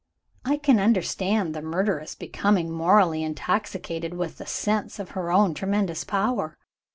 I 0.43 0.57
can 0.57 0.79
understand 0.79 1.53
the 1.53 1.61
murderess 1.61 2.15
becoming 2.15 2.71
morally 2.71 3.21
intoxicated 3.21 4.15
with 4.15 4.39
the 4.39 4.47
sense 4.47 4.97
of 4.97 5.11
her 5.11 5.31
own 5.31 5.53
tremendous 5.53 6.03
power. 6.03 6.57